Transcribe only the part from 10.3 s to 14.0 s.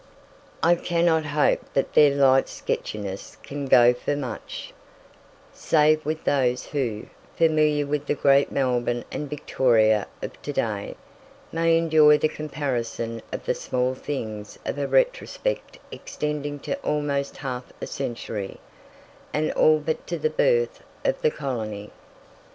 to day, may enjoy the comparison of the small